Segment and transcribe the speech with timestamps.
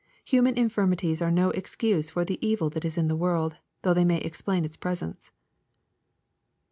[0.25, 4.03] Human infirmities are no excuse for the evil that is in the world, though they
[4.03, 5.31] may explain its presence.